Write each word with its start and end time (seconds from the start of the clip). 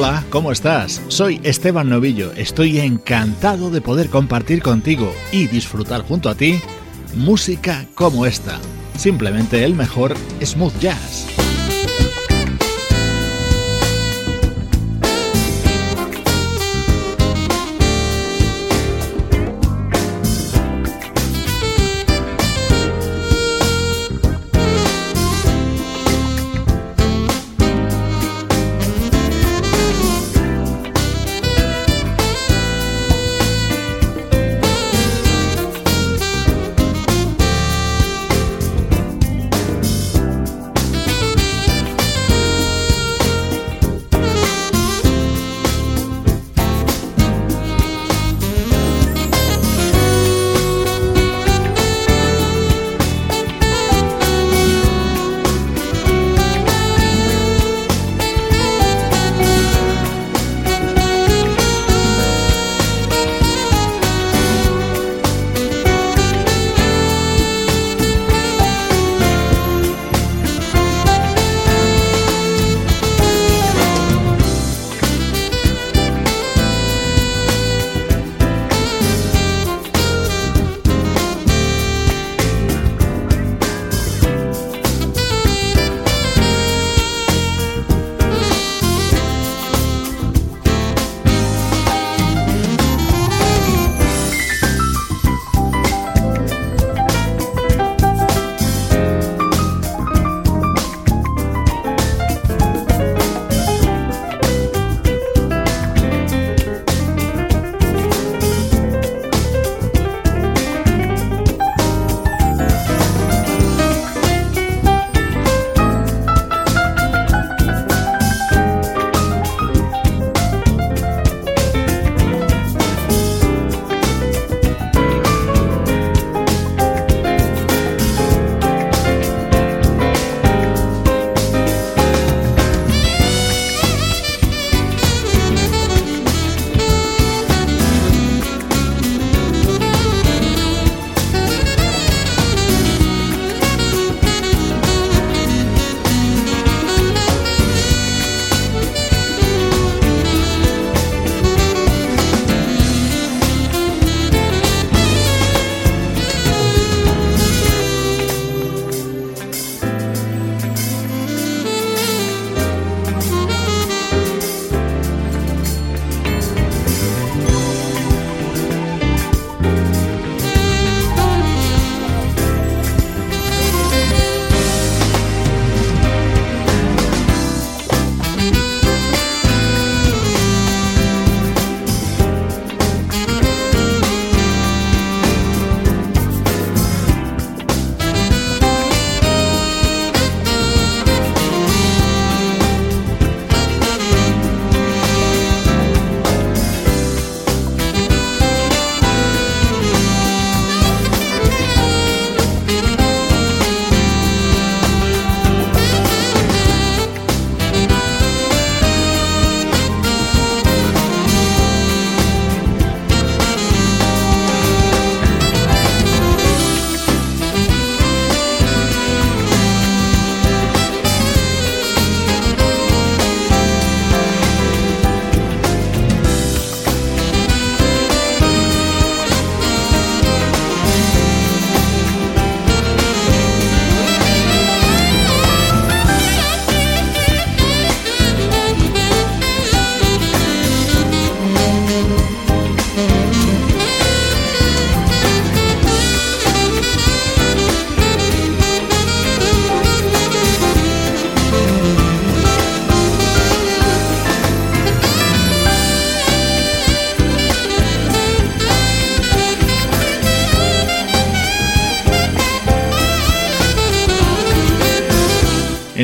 Hola, 0.00 0.22
¿cómo 0.30 0.52
estás? 0.52 1.02
Soy 1.08 1.40
Esteban 1.42 1.88
Novillo. 1.88 2.30
Estoy 2.36 2.78
encantado 2.78 3.68
de 3.68 3.80
poder 3.80 4.10
compartir 4.10 4.62
contigo 4.62 5.12
y 5.32 5.48
disfrutar 5.48 6.02
junto 6.02 6.28
a 6.28 6.36
ti 6.36 6.60
música 7.16 7.84
como 7.96 8.24
esta. 8.24 8.60
Simplemente 8.96 9.64
el 9.64 9.74
mejor 9.74 10.14
smooth 10.40 10.78
jazz. 10.78 11.27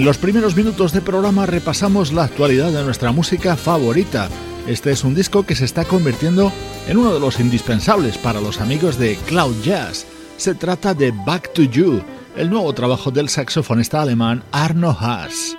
En 0.04 0.08
los 0.08 0.18
primeros 0.18 0.54
minutos 0.54 0.92
de 0.92 1.00
programa 1.00 1.46
repasamos 1.46 2.12
la 2.12 2.24
actualidad 2.24 2.70
de 2.70 2.84
nuestra 2.84 3.10
música 3.10 3.56
favorita. 3.56 4.28
Este 4.66 4.90
es 4.90 5.02
un 5.02 5.14
disco 5.14 5.44
que 5.44 5.54
se 5.54 5.64
está 5.64 5.86
convirtiendo 5.86 6.52
en 6.86 6.98
uno 6.98 7.14
de 7.14 7.20
los 7.20 7.40
indispensables 7.40 8.18
para 8.18 8.42
los 8.42 8.60
amigos 8.60 8.98
de 8.98 9.16
Cloud 9.26 9.54
Jazz. 9.62 10.04
Se 10.36 10.54
trata 10.54 10.92
de 10.92 11.10
Back 11.24 11.54
to 11.54 11.62
You, 11.62 12.02
el 12.36 12.50
nuevo 12.50 12.70
trabajo 12.74 13.10
del 13.10 13.30
saxofonista 13.30 14.02
alemán 14.02 14.44
Arno 14.52 14.90
Haas. 14.90 15.56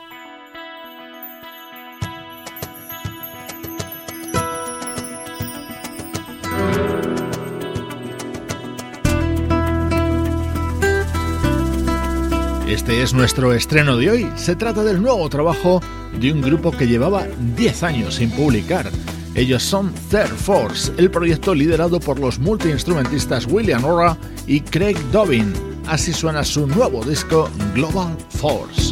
Este 12.75 13.01
es 13.01 13.13
nuestro 13.13 13.53
estreno 13.53 13.95
de 13.95 14.09
hoy. 14.09 14.29
Se 14.35 14.53
trata 14.53 14.83
del 14.83 15.01
nuevo 15.01 15.29
trabajo 15.29 15.81
de 16.19 16.33
un 16.33 16.41
grupo 16.41 16.71
que 16.71 16.85
llevaba 16.85 17.25
10 17.55 17.83
años 17.83 18.15
sin 18.15 18.29
publicar. 18.29 18.91
Ellos 19.33 19.63
son 19.63 19.93
Third 20.11 20.35
Force, 20.35 20.91
el 20.97 21.09
proyecto 21.09 21.55
liderado 21.55 22.01
por 22.01 22.19
los 22.19 22.37
multiinstrumentistas 22.37 23.47
William 23.47 23.85
Ora 23.85 24.17
y 24.45 24.59
Craig 24.59 24.97
Dobbin. 25.13 25.53
Así 25.87 26.11
suena 26.11 26.43
su 26.43 26.67
nuevo 26.67 27.01
disco 27.05 27.49
Global 27.73 28.17
Force. 28.31 28.84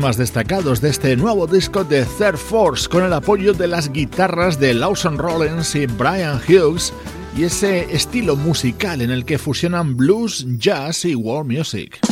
Temas 0.00 0.18
destacados 0.18 0.82
de 0.82 0.90
este 0.90 1.16
nuevo 1.16 1.46
disco 1.46 1.82
de 1.82 2.04
Third 2.18 2.36
Force 2.36 2.86
con 2.86 3.02
el 3.02 3.14
apoyo 3.14 3.54
de 3.54 3.66
las 3.66 3.90
guitarras 3.90 4.60
de 4.60 4.74
Lawson 4.74 5.16
Rollins 5.16 5.74
y 5.74 5.86
Brian 5.86 6.38
Hughes 6.46 6.92
y 7.34 7.44
ese 7.44 7.94
estilo 7.94 8.36
musical 8.36 9.00
en 9.00 9.10
el 9.10 9.24
que 9.24 9.38
fusionan 9.38 9.96
blues, 9.96 10.44
jazz 10.58 11.06
y 11.06 11.14
world 11.14 11.50
music. 11.50 12.05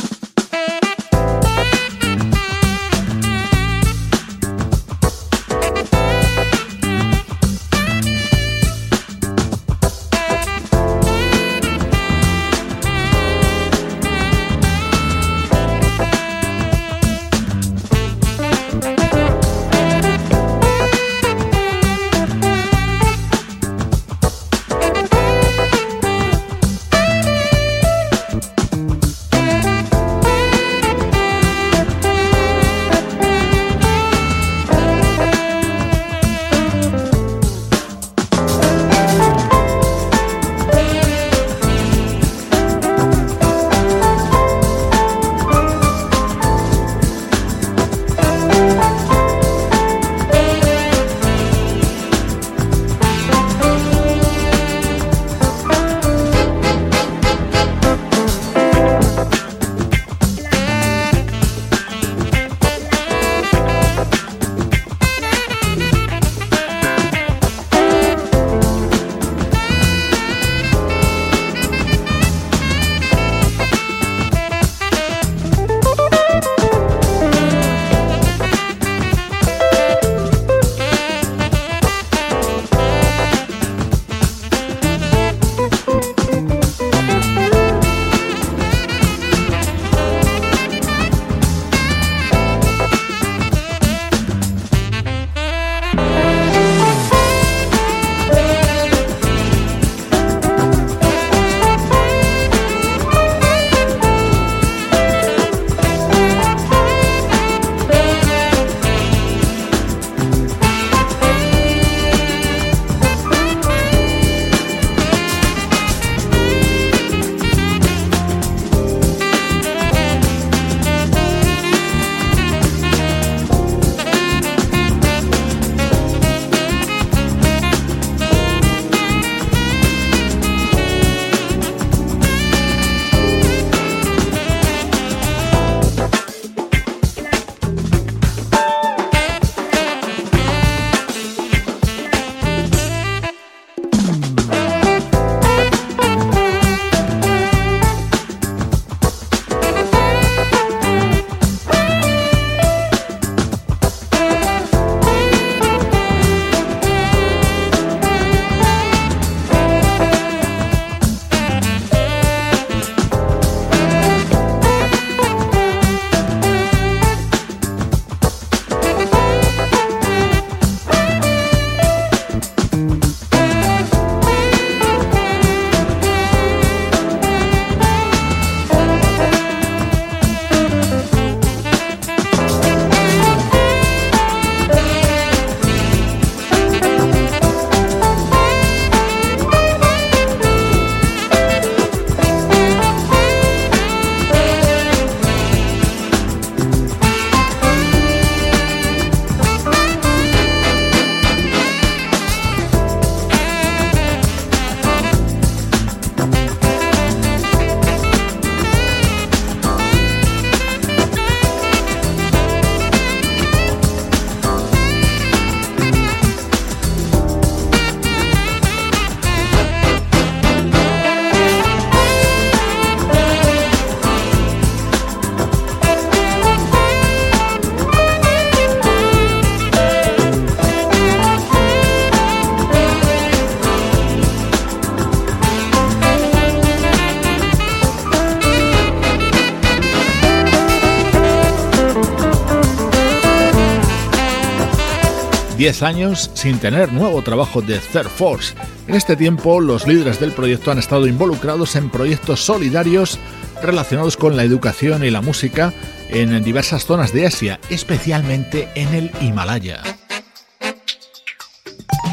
Diez 245.65 245.81
años 245.81 246.29
sin 246.35 246.59
tener 246.59 246.93
nuevo 246.93 247.23
trabajo 247.23 247.59
de 247.59 247.79
Third 247.79 248.09
Force. 248.09 248.53
En 248.87 248.93
este 248.93 249.15
tiempo, 249.15 249.59
los 249.59 249.87
líderes 249.87 250.19
del 250.19 250.31
proyecto 250.31 250.69
han 250.69 250.77
estado 250.77 251.07
involucrados 251.07 251.75
en 251.75 251.89
proyectos 251.89 252.45
solidarios 252.45 253.17
relacionados 253.63 254.15
con 254.15 254.37
la 254.37 254.43
educación 254.43 255.03
y 255.03 255.09
la 255.09 255.21
música 255.21 255.73
en 256.09 256.43
diversas 256.43 256.85
zonas 256.85 257.11
de 257.13 257.25
Asia, 257.25 257.59
especialmente 257.71 258.69
en 258.75 258.93
el 258.93 259.11
Himalaya. 259.21 259.81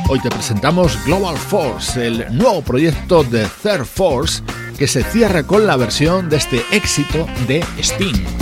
Hoy 0.09 0.19
te 0.21 0.31
presentamos 0.31 0.97
Global 1.05 1.37
Force, 1.37 2.07
el 2.07 2.35
nuevo 2.35 2.63
proyecto 2.63 3.23
de 3.23 3.47
Third 3.63 3.85
Force 3.85 4.43
que 4.79 4.87
se 4.87 5.05
cierra 5.05 5.43
con 5.43 5.67
la 5.67 5.77
versión 5.77 6.31
de 6.31 6.39
este 6.39 6.63
éxito 6.71 7.27
de 7.47 7.63
Sting. 7.79 8.42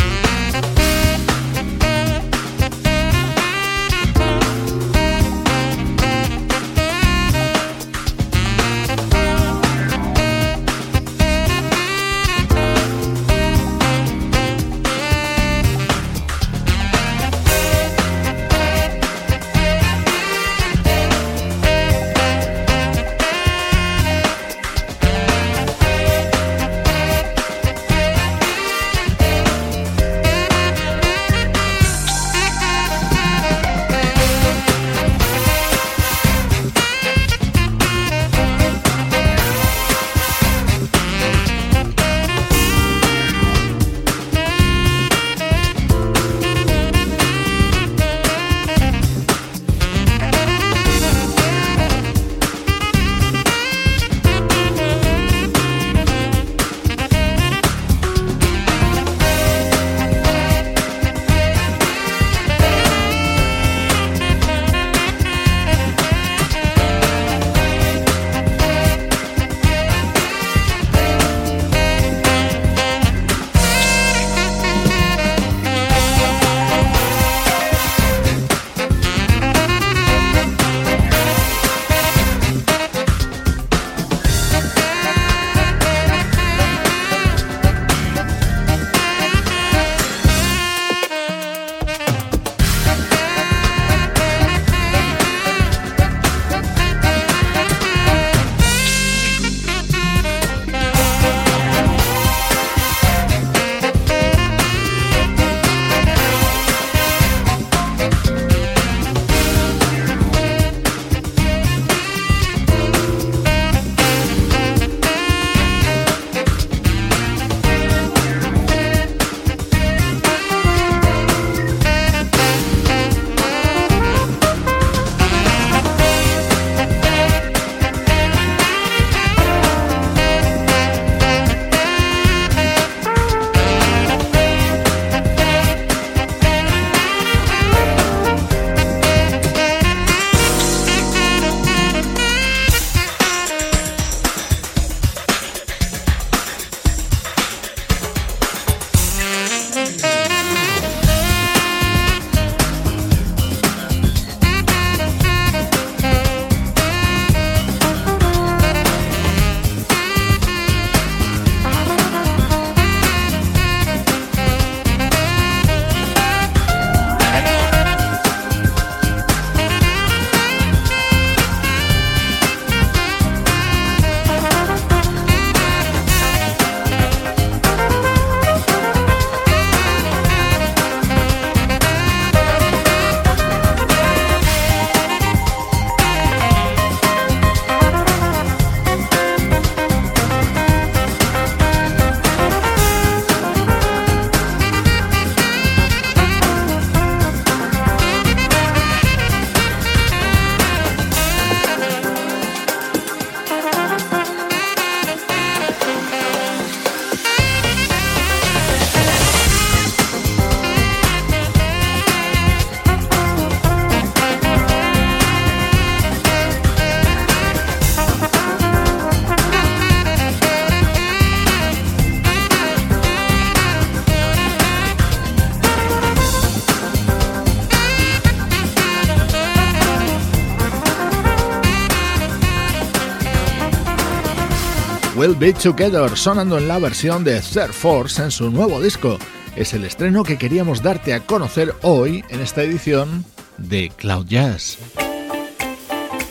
Will 235.21 235.35
Be 235.35 235.53
Together 235.53 236.17
sonando 236.17 236.57
en 236.57 236.67
la 236.67 236.79
versión 236.79 237.25
de 237.25 237.43
Third 237.43 237.75
Force 237.75 238.23
en 238.23 238.31
su 238.31 238.51
nuevo 238.51 238.81
disco. 238.81 239.19
Es 239.55 239.75
el 239.75 239.85
estreno 239.85 240.25
que 240.25 240.39
queríamos 240.39 240.83
darte 240.83 241.13
a 241.13 241.21
conocer 241.21 241.75
hoy 241.83 242.25
en 242.31 242.41
esta 242.41 242.63
edición 242.63 243.27
de 243.59 243.93
Cloud 243.95 244.25
Jazz. 244.25 244.79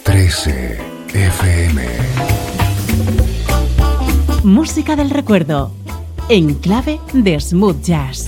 13 0.01 0.79
FM 1.13 1.85
Música 4.43 4.95
del 4.95 5.11
recuerdo 5.11 5.71
en 6.27 6.55
clave 6.55 6.99
de 7.13 7.39
smooth 7.39 7.83
jazz. 7.83 8.25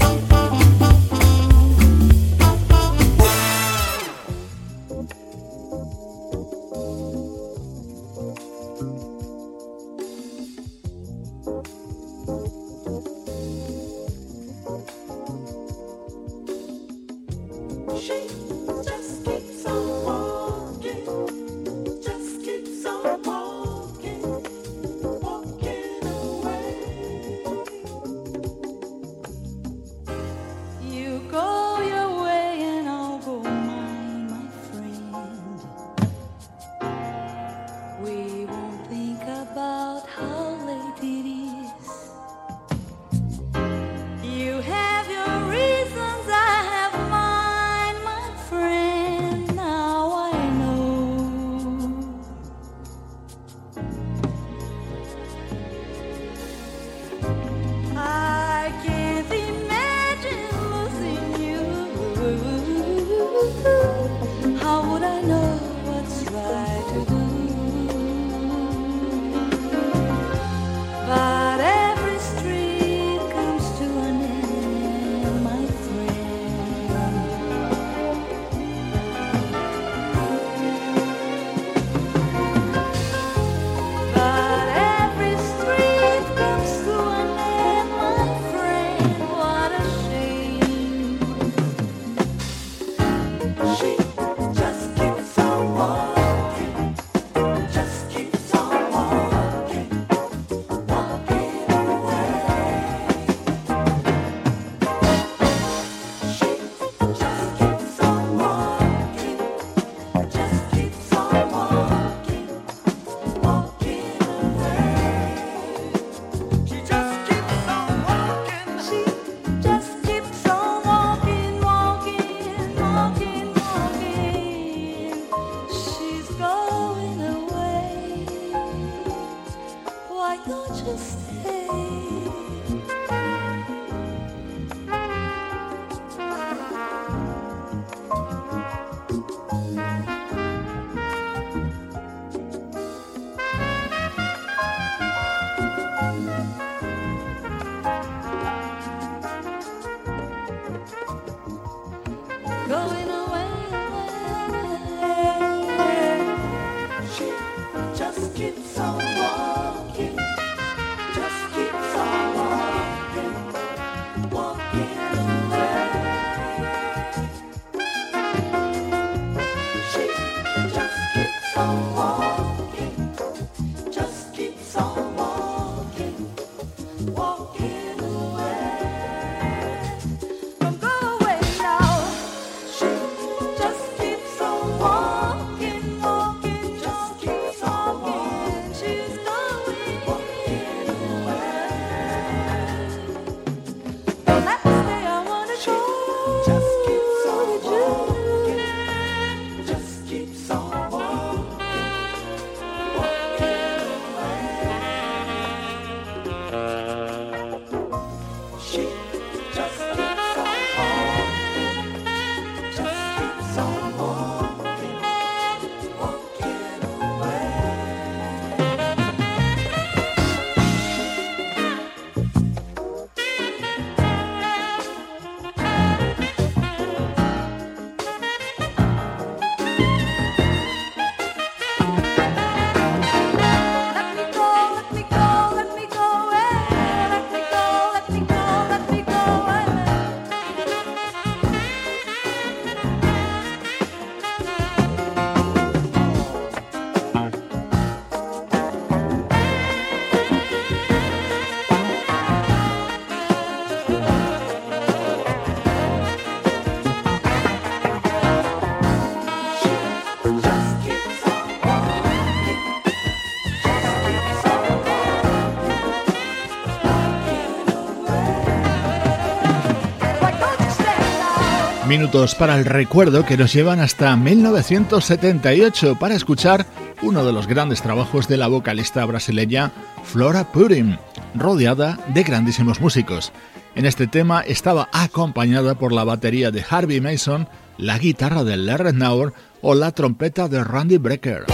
Para 272.11 272.57
el 272.57 272.65
recuerdo 272.65 273.25
que 273.25 273.37
nos 273.37 273.53
llevan 273.53 273.79
hasta 273.79 274.17
1978 274.17 275.97
para 275.97 276.13
escuchar 276.13 276.65
uno 277.01 277.23
de 277.23 277.31
los 277.31 277.47
grandes 277.47 277.81
trabajos 277.81 278.27
de 278.27 278.35
la 278.35 278.47
vocalista 278.47 279.05
brasileña 279.05 279.71
Flora 280.03 280.51
Purim, 280.51 280.97
rodeada 281.35 281.97
de 282.13 282.23
grandísimos 282.23 282.81
músicos. 282.81 283.31
En 283.75 283.85
este 283.85 284.07
tema 284.07 284.41
estaba 284.41 284.89
acompañada 284.91 285.75
por 285.75 285.93
la 285.93 286.03
batería 286.03 286.51
de 286.51 286.65
Harvey 286.69 286.99
Mason, 286.99 287.47
la 287.77 287.97
guitarra 287.97 288.43
de 288.43 288.57
Larry 288.57 288.91
Nauer 288.91 289.31
o 289.61 289.73
la 289.73 289.93
trompeta 289.93 290.49
de 290.49 290.65
Randy 290.65 290.97
Brecker. 290.97 291.45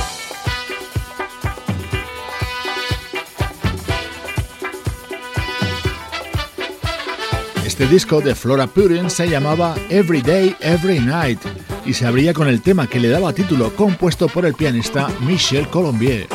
Este 7.77 7.93
disco 7.93 8.21
de 8.21 8.33
Flora 8.33 8.65
Purin 8.65 9.07
se 9.07 9.29
llamaba 9.29 9.75
Every 9.91 10.23
Day, 10.23 10.55
Every 10.61 10.99
Night 10.99 11.39
y 11.85 11.93
se 11.93 12.07
abría 12.07 12.33
con 12.33 12.47
el 12.47 12.63
tema 12.63 12.87
que 12.87 12.99
le 12.99 13.07
daba 13.07 13.33
título 13.33 13.71
compuesto 13.75 14.27
por 14.27 14.47
el 14.47 14.55
pianista 14.55 15.09
Michel 15.21 15.67
Colombier. 15.67 16.27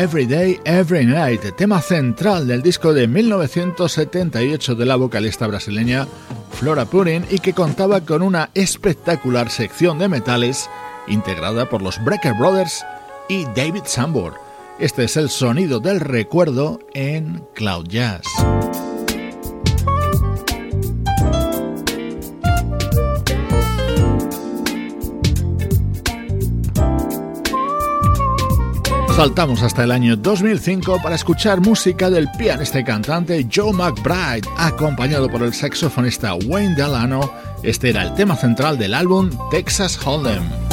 Every 0.00 0.24
Day, 0.24 0.58
Every 0.64 1.04
Night, 1.04 1.42
tema 1.58 1.82
central 1.82 2.46
del 2.46 2.62
disco 2.62 2.94
de 2.94 3.06
1978 3.06 4.74
de 4.74 4.86
la 4.86 4.96
vocalista 4.96 5.46
brasileña 5.46 6.08
Flora 6.52 6.86
Purin 6.86 7.26
y 7.28 7.38
que 7.38 7.52
contaba 7.52 8.00
con 8.00 8.22
una 8.22 8.48
espectacular 8.54 9.50
sección 9.50 9.98
de 9.98 10.08
metales 10.08 10.70
integrada 11.06 11.68
por 11.68 11.82
los 11.82 12.02
Breaker 12.02 12.32
Brothers 12.32 12.82
y 13.28 13.44
David 13.54 13.82
Sambor. 13.84 14.36
Este 14.78 15.04
es 15.04 15.18
el 15.18 15.28
sonido 15.28 15.80
del 15.80 16.00
recuerdo 16.00 16.80
en 16.94 17.44
Cloud 17.54 17.86
Jazz. 17.86 18.22
Saltamos 29.20 29.62
hasta 29.62 29.84
el 29.84 29.90
año 29.90 30.16
2005 30.16 31.02
para 31.02 31.14
escuchar 31.14 31.60
música 31.60 32.08
del 32.08 32.26
pianista 32.38 32.80
y 32.80 32.84
cantante 32.84 33.46
Joe 33.54 33.70
McBride, 33.70 34.48
acompañado 34.56 35.28
por 35.28 35.42
el 35.42 35.52
saxofonista 35.52 36.32
Wayne 36.46 36.74
Delano. 36.74 37.30
Este 37.62 37.90
era 37.90 38.02
el 38.02 38.14
tema 38.14 38.34
central 38.34 38.78
del 38.78 38.94
álbum 38.94 39.28
Texas 39.50 39.98
Hold'em. 40.02 40.69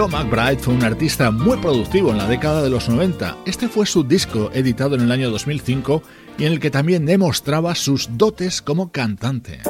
Joe 0.00 0.08
McBride 0.08 0.56
fue 0.56 0.72
un 0.72 0.82
artista 0.82 1.30
muy 1.30 1.58
productivo 1.58 2.10
en 2.10 2.16
la 2.16 2.26
década 2.26 2.62
de 2.62 2.70
los 2.70 2.88
90. 2.88 3.36
Este 3.44 3.68
fue 3.68 3.84
su 3.84 4.02
disco 4.02 4.50
editado 4.54 4.94
en 4.94 5.02
el 5.02 5.12
año 5.12 5.28
2005 5.28 6.02
y 6.38 6.46
en 6.46 6.52
el 6.54 6.58
que 6.58 6.70
también 6.70 7.04
demostraba 7.04 7.74
sus 7.74 8.08
dotes 8.16 8.62
como 8.62 8.92
cantante. 8.92 9.60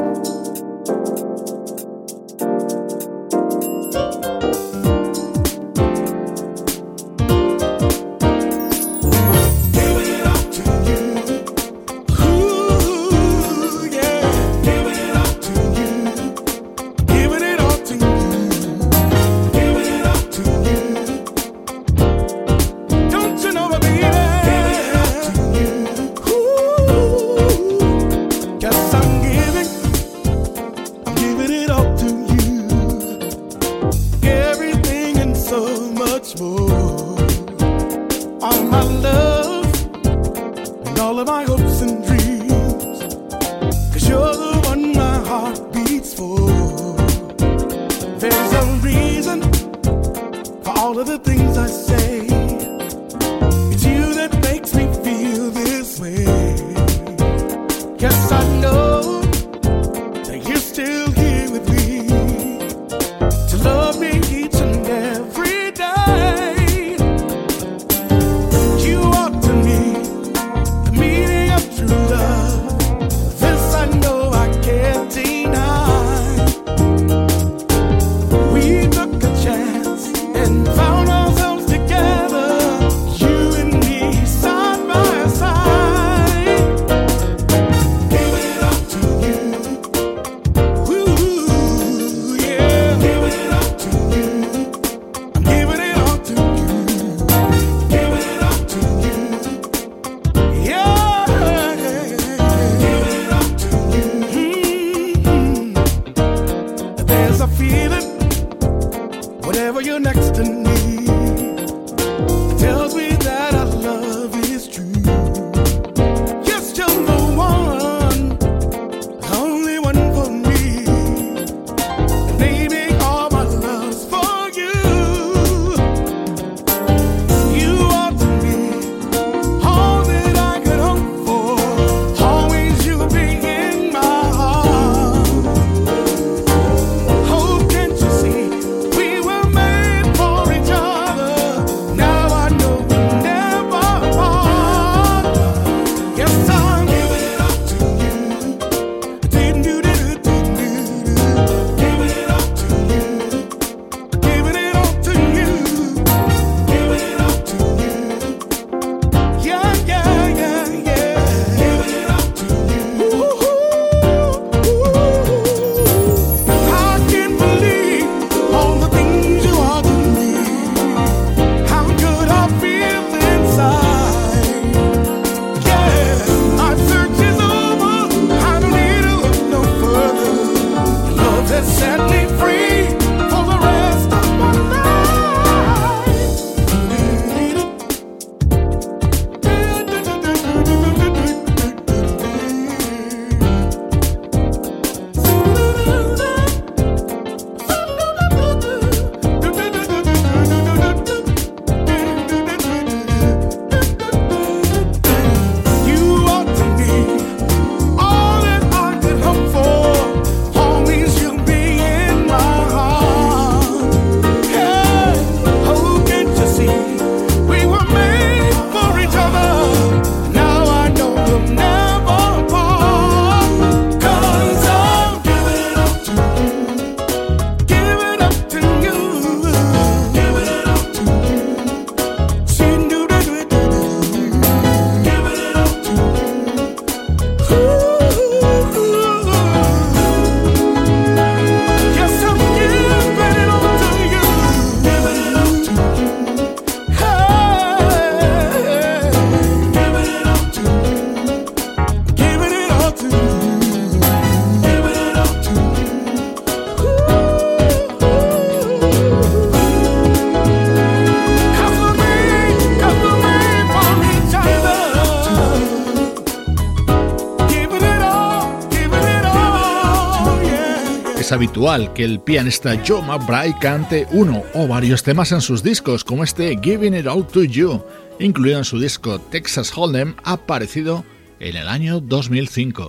Habitual 271.41 271.95
que 271.95 272.05
el 272.05 272.21
pianista 272.21 272.79
Joe 272.87 273.01
McBride 273.01 273.57
cante 273.59 274.07
uno 274.11 274.43
o 274.53 274.69
varios 274.69 275.03
temas 275.03 275.33
en 275.33 275.41
sus 275.41 275.63
discos, 275.63 276.05
como 276.05 276.23
este 276.23 276.55
Giving 276.63 276.95
It 276.95 277.07
All 277.07 277.27
to 277.27 277.45
You, 277.45 277.83
incluido 278.19 278.59
en 278.59 278.65
su 278.67 278.79
disco 278.79 279.19
Texas 279.19 279.73
Hold'em, 279.75 280.17
aparecido 280.23 281.03
en 281.39 281.57
el 281.57 281.67
año 281.67 282.01
2005. 282.01 282.89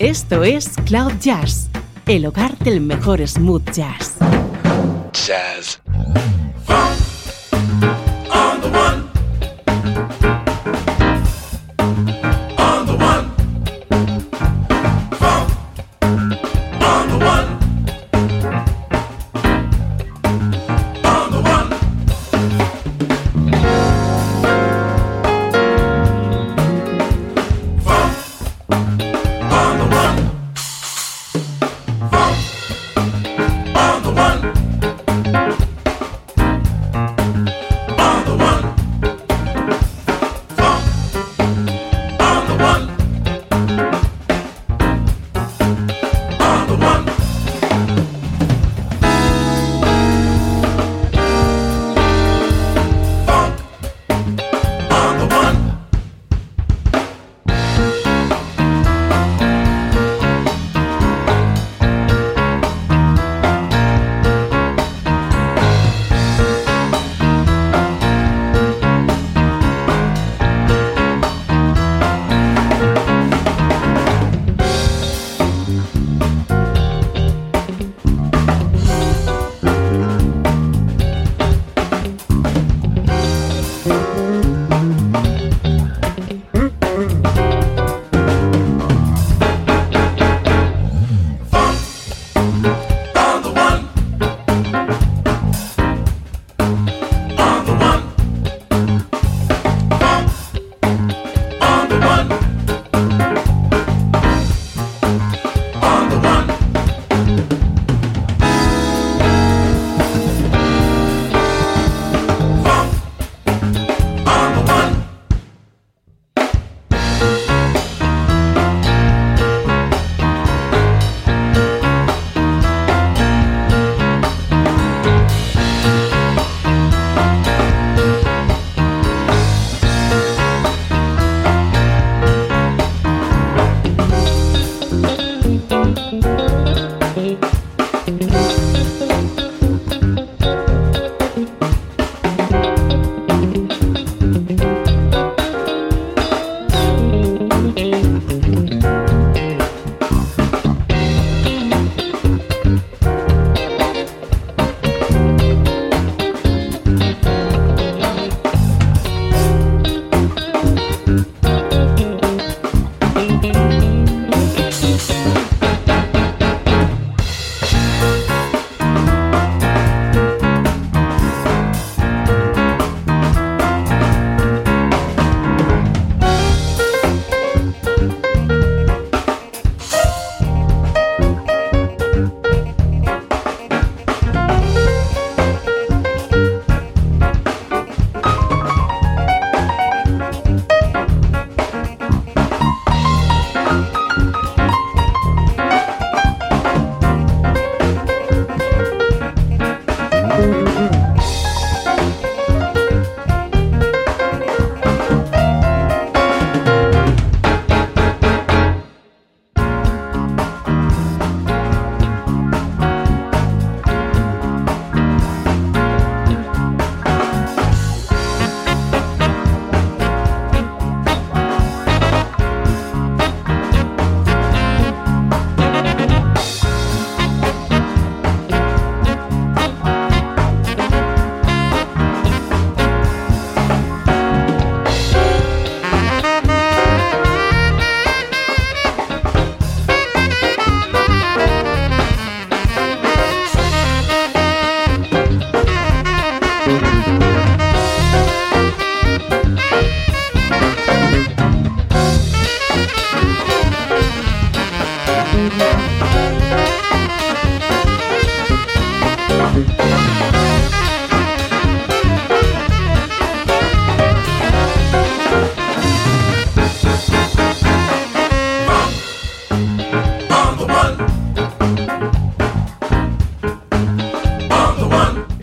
Esto 0.00 0.42
es 0.42 0.70
Cloud 0.84 1.12
Jazz, 1.20 1.68
el 2.08 2.26
hogar 2.26 2.58
del 2.58 2.80
mejor 2.80 3.24
smooth 3.24 3.70
jazz. 3.70 4.16
Jazz. 5.12 5.81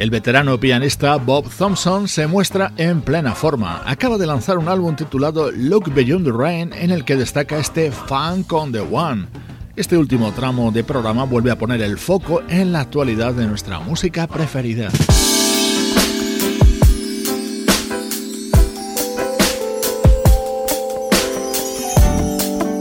El 0.10 0.14
veterano 0.14 0.60
pianista 0.60 1.18
Bob 1.18 1.48
Thompson 1.56 2.08
se 2.08 2.26
muestra 2.26 2.74
en 2.78 3.02
plena 3.02 3.36
forma. 3.36 3.84
Acaba 3.86 4.18
de 4.18 4.26
lanzar 4.26 4.58
un 4.58 4.68
álbum 4.68 4.96
titulado 4.96 5.52
Look 5.52 5.94
Beyond 5.94 6.26
the 6.26 6.32
Rain 6.32 6.74
en 6.74 6.90
el 6.90 7.06
que 7.06 7.16
destaca 7.16 7.60
este 7.60 7.92
Funk 7.92 8.52
on 8.52 8.72
the 8.72 8.80
One. 8.80 9.28
Este 9.76 9.96
último 9.98 10.32
tramo 10.32 10.72
de 10.72 10.84
programa 10.84 11.26
vuelve 11.26 11.52
a 11.52 11.60
poner 11.60 11.84
el 11.84 12.00
foco 12.00 12.42
en 12.50 12.72
la 12.72 12.80
actualidad 12.80 13.36
de 13.36 13.46
nuestra 13.46 13.80
música 13.82 14.26
preferida. 14.26 14.90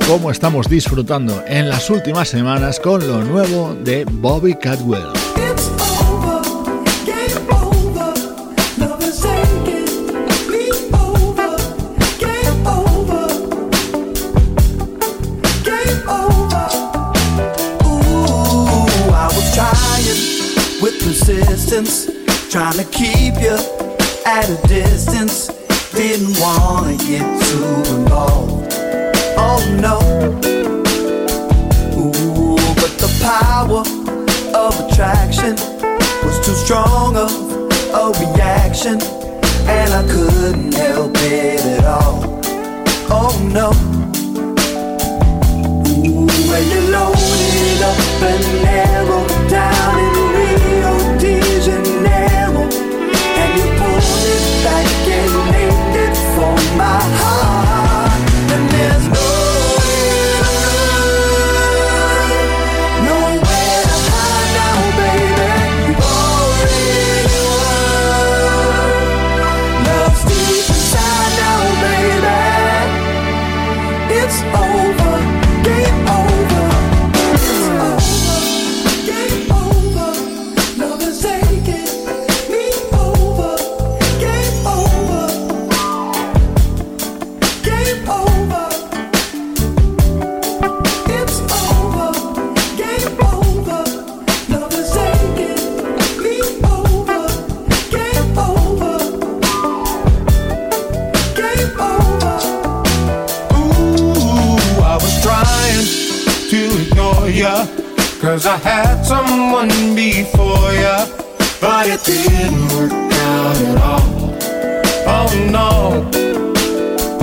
cómo 0.06 0.30
estamos 0.30 0.70
disfrutando 0.70 1.44
en 1.46 1.68
las 1.68 1.90
últimas 1.90 2.30
semanas 2.30 2.80
con 2.80 3.06
lo 3.06 3.22
nuevo 3.22 3.76
de 3.84 4.06
Bobby 4.06 4.54
Cadwell. 4.54 5.27
Keep 22.92 23.34
you 23.40 23.56
at 24.26 24.48
a 24.48 24.58
distance. 24.66 25.48
Didn't 25.92 26.38
wanna 26.40 26.96
get 26.96 27.26
too 27.42 27.94
involved. 27.94 28.72
Oh 29.36 29.60
no. 29.80 29.98
Ooh, 31.98 32.56
but 32.80 32.92
the 32.98 33.10
power 33.22 33.82
of 34.54 34.72
attraction 34.86 35.54
was 36.24 36.38
too 36.44 36.54
strong 36.54 37.16
of 37.16 37.32
a 37.94 38.12
reaction, 38.20 39.00
and 39.66 39.92
I 39.92 40.02
couldn't 40.06 40.74
help 40.74 41.16
it 41.16 41.64
at 41.64 41.84
all. 41.84 42.40
Oh 43.10 43.34
no. 43.52 43.70
Ooh, 45.88 46.26
when 46.50 46.64
you 46.70 46.80
loaded 46.92 47.82
up 47.82 48.22
and 48.22 48.62
narrowed 48.62 49.50
down 49.50 50.27
Cause 108.28 108.44
I 108.44 108.58
had 108.58 109.04
someone 109.04 109.70
before 109.96 110.74
ya, 110.74 111.06
but 111.62 111.86
it 111.88 112.04
didn't 112.04 112.68
work 112.76 112.92
out 112.92 113.56
at 113.56 113.78
all. 113.80 114.36
Oh 115.08 115.30
no. 115.48 116.04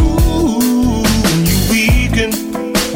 Ooh, 0.02 1.06
you 1.46 1.58
weakened 1.70 2.34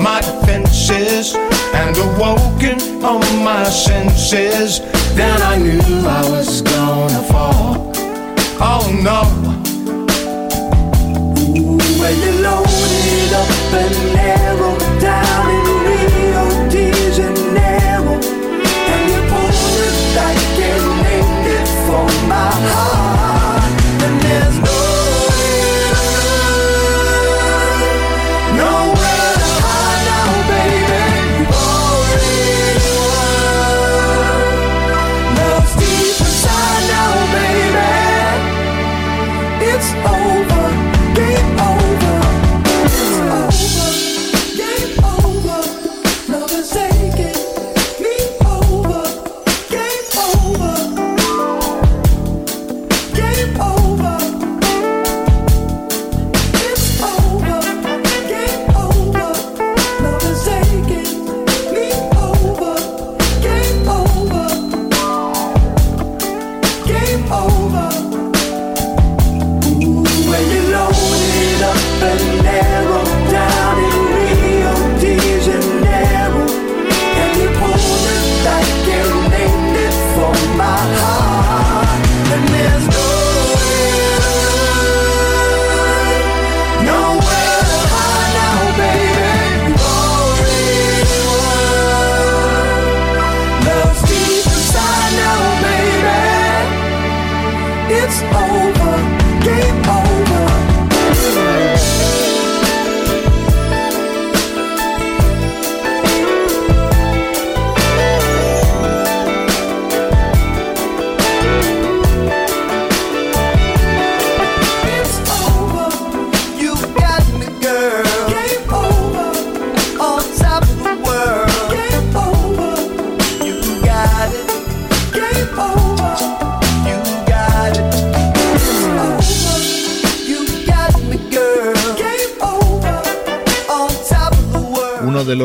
my 0.02 0.22
defenses 0.22 1.36
and 1.76 1.96
awoken 1.98 2.82
all 3.06 3.20
my 3.44 3.64
senses. 3.66 4.80
Then 5.14 5.40
I 5.44 5.60
knew 5.60 5.80
I 6.08 6.28
was 6.32 6.64
gonna 6.64 7.22
fall. 7.32 7.94
Oh 8.60 8.90
no. 9.06 9.22
Ooh, 11.46 11.78
when 12.02 12.16
you 12.24 12.32
loaded 12.42 13.34
up 13.34 13.50
and 13.72 14.14
narrowed 14.16 14.49
Oh. 22.62 22.89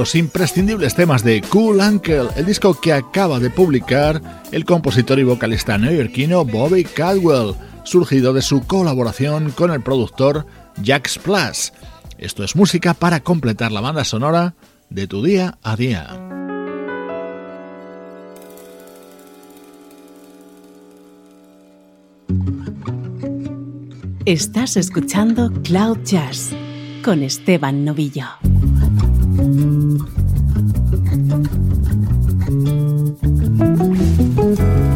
Los 0.05 0.15
imprescindibles 0.17 0.95
temas 0.95 1.25
de 1.25 1.41
Cool 1.41 1.79
Uncle, 1.79 2.27
el 2.37 2.45
disco 2.45 2.79
que 2.79 2.93
acaba 2.93 3.41
de 3.41 3.49
publicar 3.49 4.21
el 4.53 4.67
compositor 4.67 5.19
y 5.19 5.23
vocalista 5.23 5.79
neoyorquino 5.79 6.45
Bobby 6.45 6.85
Caldwell, 6.85 7.55
surgido 7.85 8.35
de 8.35 8.43
su 8.43 8.67
colaboración 8.67 9.51
con 9.53 9.71
el 9.71 9.81
productor 9.81 10.45
Jax 10.85 11.19
Plus. 11.21 11.73
Esto 12.19 12.45
es 12.45 12.55
música 12.55 12.93
para 12.93 13.21
completar 13.21 13.73
la 13.73 13.81
banda 13.81 14.05
sonora 14.05 14.53
de 14.91 15.07
tu 15.07 15.25
día 15.25 15.57
a 15.63 15.75
día. 15.75 16.07
Estás 24.27 24.77
escuchando 24.77 25.51
Cloud 25.63 26.01
Jazz 26.05 26.51
con 27.03 27.23
Esteban 27.23 27.87
Novillo. 27.87 28.27
you. 34.59 34.94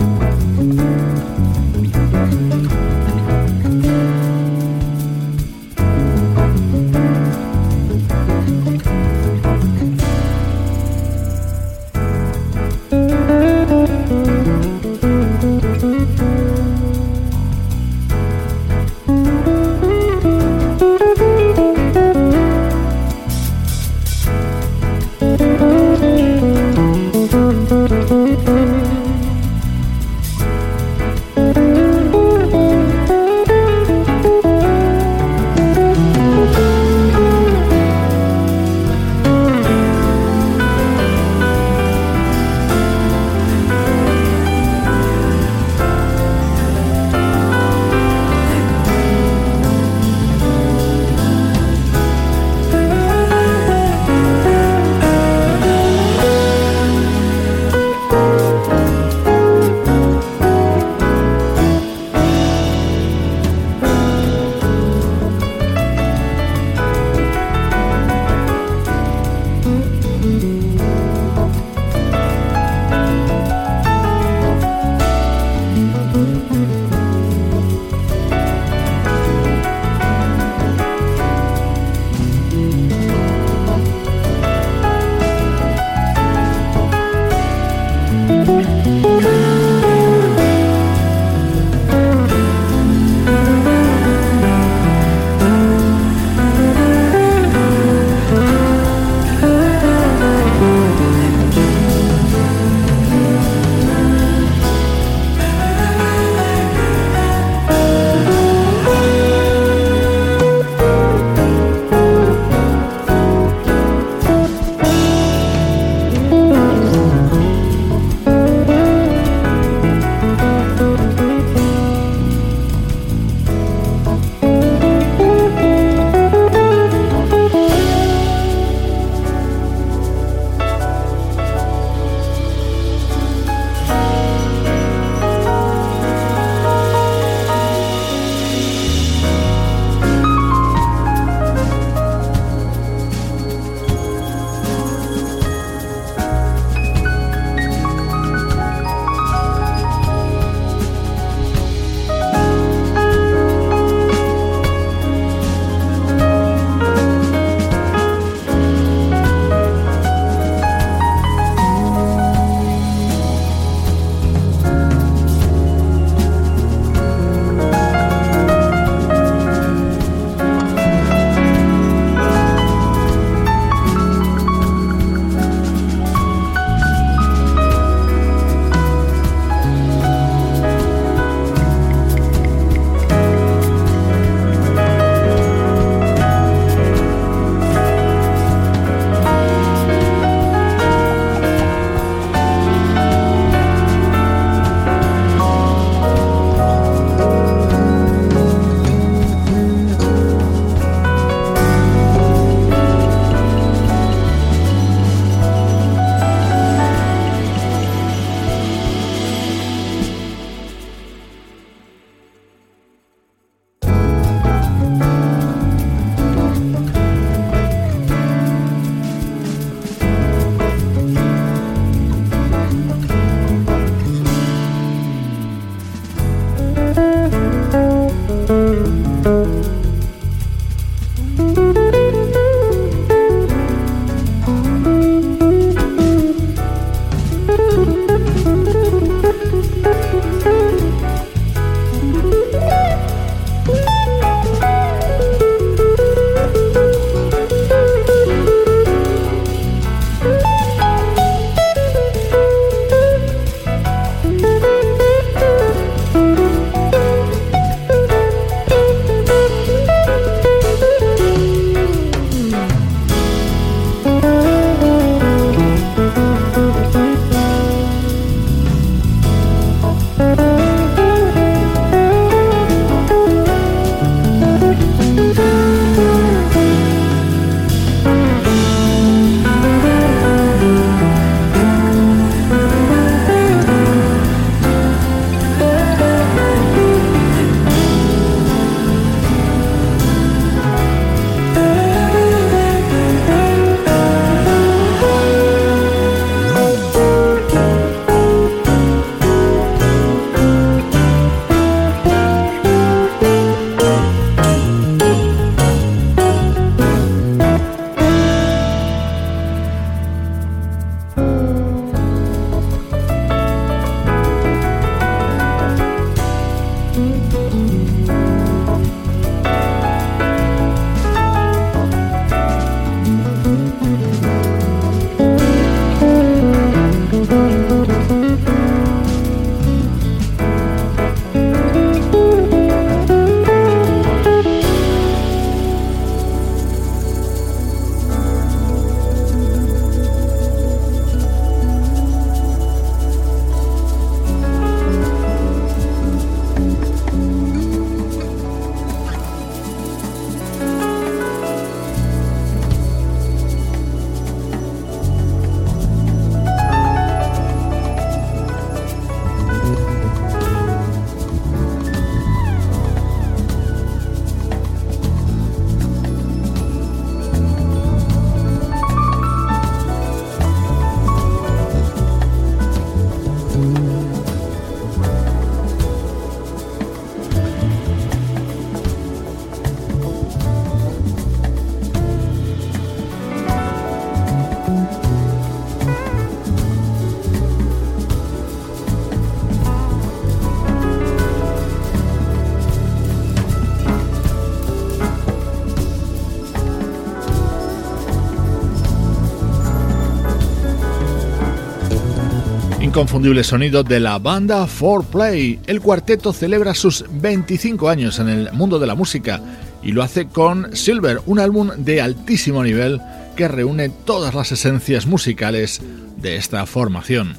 Inconfundible 402.99 403.45
sonido 403.45 403.85
de 403.85 404.01
la 404.01 404.19
banda 404.19 404.67
4Play. 404.67 405.61
El 405.69 405.81
cuarteto 405.81 406.33
celebra 406.33 406.75
sus 406.75 407.05
25 407.09 407.89
años 407.89 408.19
en 408.19 408.29
el 408.29 408.53
mundo 408.53 408.81
de 408.81 408.89
la 408.89 408.97
música 408.97 409.41
y 409.85 409.93
lo 409.93 410.03
hace 410.03 410.27
con 410.27 410.75
Silver, 410.75 411.21
un 411.27 411.39
álbum 411.39 411.71
de 411.77 412.01
altísimo 412.01 412.61
nivel 412.65 413.01
que 413.37 413.47
reúne 413.47 413.89
todas 413.89 414.35
las 414.35 414.51
esencias 414.51 415.07
musicales 415.07 415.81
de 416.17 416.35
esta 416.35 416.67
formación. 416.67 417.37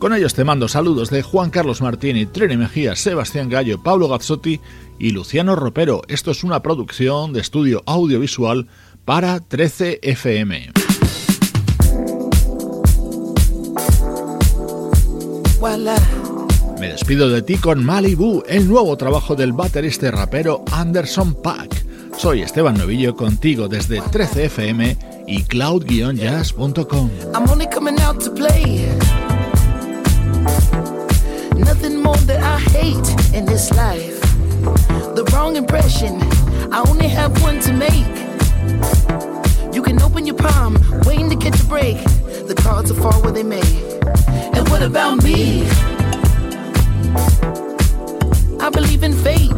Con 0.00 0.12
ellos 0.12 0.34
te 0.34 0.42
mando 0.42 0.66
saludos 0.66 1.08
de 1.10 1.22
Juan 1.22 1.50
Carlos 1.50 1.82
Martini, 1.82 2.26
Trini 2.26 2.56
Mejía, 2.56 2.96
Sebastián 2.96 3.48
Gallo, 3.48 3.80
Pablo 3.80 4.08
Gazzotti 4.08 4.60
y 4.98 5.10
Luciano 5.10 5.54
Ropero. 5.54 6.02
Esto 6.08 6.32
es 6.32 6.42
una 6.42 6.62
producción 6.62 7.32
de 7.32 7.42
estudio 7.42 7.84
audiovisual 7.86 8.66
para 9.04 9.38
13 9.38 10.00
FM. 10.02 10.85
Me 16.78 16.88
despido 16.88 17.30
de 17.30 17.40
ti 17.40 17.56
con 17.56 17.82
Malibu, 17.82 18.42
el 18.46 18.68
nuevo 18.68 18.94
trabajo 18.98 19.34
del 19.34 19.54
baterista 19.54 20.10
rapero 20.10 20.62
Anderson 20.70 21.34
Pack. 21.34 21.86
Soy 22.18 22.42
Esteban 22.42 22.76
Novillo 22.76 23.16
contigo 23.16 23.66
desde 23.66 24.02
13fm 24.02 25.24
y 25.26 25.42
cloud-jazz.com. 25.44 27.10
I'm 27.34 27.48
only 27.48 27.66
coming 27.68 27.98
out 28.00 28.22
to 28.22 28.30
play. 28.30 28.86
Nothing 31.56 32.02
more 32.02 32.18
that 32.26 32.40
I 32.42 32.58
hate 32.72 33.34
in 33.34 33.46
this 33.46 33.70
life. 33.72 34.20
The 35.14 35.24
wrong 35.32 35.56
impression, 35.56 36.20
I 36.70 36.84
only 36.86 37.08
have 37.08 37.32
one 37.42 37.60
to 37.60 37.72
make. 37.72 38.06
You 39.72 39.82
can 39.82 40.00
open 40.02 40.26
your 40.26 40.36
palm, 40.36 40.76
waiting 41.06 41.30
to 41.30 41.36
catch 41.36 41.58
a 41.60 41.64
break. 41.64 41.96
The 42.46 42.54
cards 42.54 42.92
will 42.92 43.02
fall 43.02 43.20
where 43.22 43.32
they 43.32 43.42
may. 43.42 43.60
And 44.54 44.68
what 44.68 44.80
about 44.80 45.20
me? 45.24 45.66
I 48.60 48.70
believe 48.70 49.02
in 49.02 49.12
fate. 49.12 49.50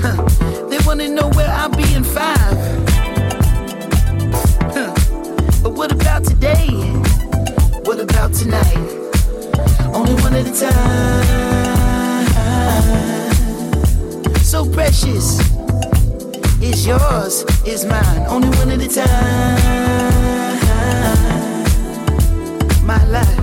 Huh. 0.00 0.16
They 0.70 0.78
wanna 0.86 1.08
know 1.08 1.28
where 1.36 1.50
I'll 1.50 1.68
be 1.68 1.92
in 1.92 2.02
five. 2.02 2.58
Huh. 4.72 4.94
But 5.62 5.72
what 5.74 5.92
about 5.92 6.24
today? 6.24 6.68
What 7.84 8.00
about 8.00 8.32
tonight? 8.32 8.88
Only 9.92 10.14
one 10.22 10.34
at 10.34 10.46
a 10.46 10.54
time. 10.58 11.26
So 14.42 14.64
precious. 14.72 15.40
It's 16.62 16.86
yours, 16.86 17.44
it's 17.66 17.84
mine. 17.84 18.26
Only 18.28 18.48
one 18.56 18.70
at 18.70 18.80
a 18.80 18.88
time 18.88 20.27
my 22.88 23.04
life, 23.04 23.38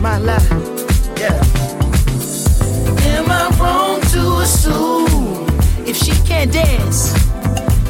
my 0.00 0.18
life, 0.18 0.50
yeah. 1.16 1.38
Am 3.14 3.30
I 3.30 3.48
wrong 3.60 4.00
to 4.10 4.38
assume 4.42 5.46
if 5.86 5.96
she 5.96 6.10
can't 6.26 6.52
dance, 6.52 7.12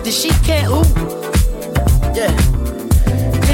then 0.03 0.13
she 0.13 0.29
can't 0.45 0.69
ooh, 0.69 0.85
yeah? 2.15 2.37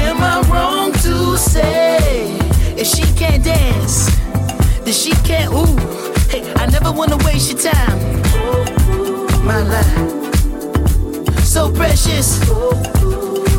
Am 0.03 0.21
I 0.21 0.41
wrong 0.51 0.91
to 1.05 1.37
say 1.37 2.35
if 2.75 2.85
she 2.85 3.03
can't 3.13 3.45
dance, 3.45 4.13
then 4.83 4.93
she 4.93 5.11
can't 5.23 5.53
ooh? 5.53 5.77
Hey, 6.27 6.43
I 6.55 6.65
never 6.65 6.91
wanna 6.91 7.15
waste 7.23 7.49
your 7.53 7.61
time, 7.71 7.97
my 9.45 9.61
life, 9.63 10.20
so 11.51 11.69
precious 11.69 12.39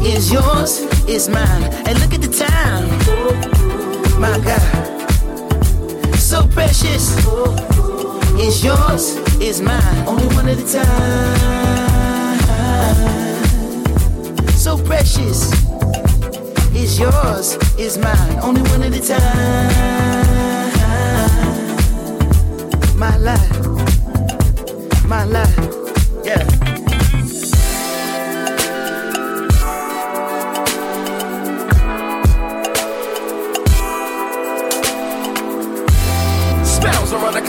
is 0.02 0.32
yours, 0.32 0.80
is 1.06 1.28
mine. 1.28 1.64
And 1.86 2.00
look 2.00 2.14
at 2.14 2.22
the 2.22 2.32
time, 2.32 2.88
my 4.18 4.38
God, 4.40 4.62
so 6.16 6.46
precious. 6.48 7.18
Is 8.40 8.64
yours, 8.64 9.16
is 9.42 9.60
mine. 9.60 10.06
Only 10.08 10.26
one 10.34 10.48
at 10.48 10.58
a 10.58 10.64
time. 10.72 11.36
So 14.56 14.78
precious. 14.78 15.52
Is 16.74 16.98
yours, 16.98 17.58
is 17.78 17.98
mine. 17.98 18.38
Only 18.42 18.62
one 18.70 18.82
at 18.84 18.94
a 18.94 19.00
time. 19.06 19.68
My 22.98 23.16
life, 23.18 23.66
my 25.06 25.24
life, 25.24 25.81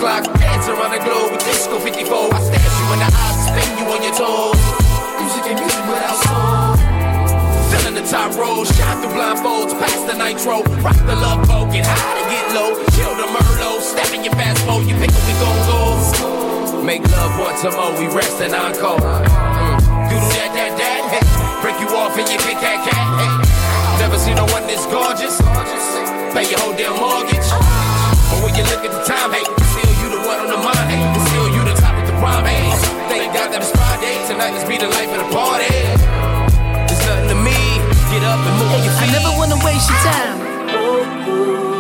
clock, 0.04 0.28
dance 0.36 0.68
around 0.68 0.92
the 0.92 1.00
globe 1.00 1.32
with 1.32 1.40
disco 1.48 1.80
54. 1.80 2.36
I 2.36 2.40
stash 2.44 2.76
you 2.76 2.88
in 2.92 3.00
the 3.00 3.08
eyes, 3.08 3.40
spin 3.48 3.70
you 3.80 3.86
on 3.88 4.04
your 4.04 4.12
toes. 4.12 4.60
Music 5.16 5.44
and 5.48 5.58
music 5.64 5.84
without 5.88 6.20
soul. 6.28 6.76
Filling 7.72 7.96
the 7.96 8.04
top 8.12 8.36
row, 8.36 8.68
shine 8.68 9.00
through 9.00 9.16
blindfolds, 9.16 9.72
past 9.80 10.04
the 10.04 10.16
nitro. 10.20 10.60
Rock 10.84 11.00
the 11.08 11.16
love 11.16 11.48
boat, 11.48 11.72
get 11.72 11.88
high 11.88 12.20
to 12.20 12.24
get 12.28 12.46
low. 12.52 12.76
Kill 12.92 13.16
the 13.16 13.28
Merlot, 13.32 13.80
step 13.80 14.12
in 14.12 14.28
your 14.28 14.36
fast 14.36 14.60
mode, 14.68 14.84
you 14.92 14.96
pick 15.00 15.08
up, 15.08 15.24
gon' 15.40 15.60
go. 15.72 16.84
Make 16.84 17.08
love 17.08 17.40
once 17.40 17.64
more, 17.64 17.96
we 17.96 18.12
rest 18.12 18.44
and 18.44 18.52
encore. 18.52 19.00
Mm. 19.00 19.80
Doodle 20.12 20.32
that, 20.36 20.52
that, 20.52 20.72
that. 20.84 21.24
Break 21.64 21.80
you 21.80 21.88
off 21.96 22.12
and 22.20 22.28
you 22.28 22.36
pick 22.44 22.60
that 22.60 22.84
cat. 22.84 23.08
Never 24.04 24.20
seen 24.20 24.36
no 24.36 24.44
one 24.52 24.68
this 24.68 24.84
gorgeous. 24.92 25.40
Pay 26.36 26.52
your 26.52 26.60
whole 26.60 26.76
damn 26.76 26.92
mortgage. 27.00 27.48
But 28.28 28.44
when 28.44 28.52
you 28.60 28.68
look 28.68 28.84
at 28.84 28.92
the 28.92 29.04
time, 29.08 29.32
hey, 29.32 29.48
on 30.40 30.48
the 30.48 30.58
mind, 30.58 30.88
hey. 30.90 31.02
It's 31.16 31.26
still 31.30 31.48
you 31.54 31.62
the 31.64 31.76
top 31.80 31.96
of 31.98 32.06
the 32.08 32.14
prime, 32.22 32.46
eh? 32.46 32.50
hey. 32.50 32.78
Thank 33.10 33.34
God 33.34 33.48
that 33.54 33.62
it's 33.62 33.72
Friday. 33.72 34.16
Tonight 34.28 34.54
be 34.68 34.78
the 34.78 34.90
life 34.90 35.12
of 35.16 35.20
the 35.24 35.30
party. 35.34 35.74
There's 36.88 37.04
nothing 37.06 37.30
to 37.30 37.38
me. 37.44 37.60
Get 38.12 38.24
up 38.24 38.40
and 38.40 38.56
move 38.60 38.84
your 38.86 38.94
feet. 38.98 39.10
I 39.10 39.18
never 39.18 39.32
wanna 39.38 39.58
waste 39.66 39.90
your 39.90 40.02
time. 40.12 40.38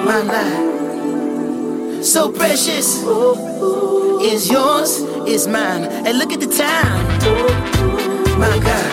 My 0.05 0.19
life, 0.35 2.03
so 2.03 2.31
precious, 2.31 3.01
is 4.21 4.49
yours, 4.51 4.99
is 5.27 5.47
mine. 5.47 5.83
And 6.05 6.17
look 6.19 6.33
at 6.33 6.39
the 6.41 6.47
time, 6.47 7.07
my 8.37 8.59
God, 8.59 8.92